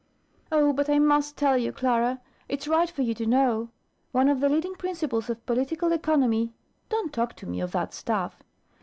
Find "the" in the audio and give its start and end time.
4.39-4.49